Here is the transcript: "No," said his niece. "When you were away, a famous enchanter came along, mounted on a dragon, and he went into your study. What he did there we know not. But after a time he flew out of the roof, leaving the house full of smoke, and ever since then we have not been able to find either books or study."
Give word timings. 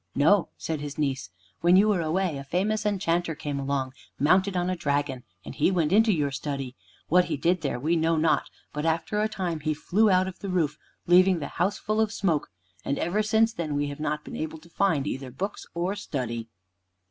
"No," 0.15 0.49
said 0.57 0.81
his 0.81 0.97
niece. 0.97 1.29
"When 1.59 1.75
you 1.75 1.87
were 1.87 2.01
away, 2.01 2.39
a 2.39 2.43
famous 2.43 2.87
enchanter 2.87 3.35
came 3.35 3.59
along, 3.59 3.93
mounted 4.17 4.57
on 4.57 4.67
a 4.67 4.75
dragon, 4.75 5.23
and 5.45 5.53
he 5.53 5.69
went 5.69 5.91
into 5.91 6.11
your 6.11 6.31
study. 6.31 6.75
What 7.09 7.25
he 7.25 7.37
did 7.37 7.61
there 7.61 7.79
we 7.79 7.95
know 7.95 8.17
not. 8.17 8.49
But 8.73 8.83
after 8.87 9.21
a 9.21 9.29
time 9.29 9.59
he 9.59 9.75
flew 9.75 10.09
out 10.09 10.27
of 10.27 10.39
the 10.39 10.49
roof, 10.49 10.79
leaving 11.05 11.37
the 11.37 11.49
house 11.49 11.77
full 11.77 12.01
of 12.01 12.11
smoke, 12.11 12.49
and 12.83 12.97
ever 12.97 13.21
since 13.21 13.53
then 13.53 13.75
we 13.75 13.89
have 13.89 13.99
not 13.99 14.23
been 14.25 14.35
able 14.35 14.57
to 14.61 14.69
find 14.71 15.05
either 15.05 15.29
books 15.29 15.67
or 15.75 15.95
study." 15.95 16.47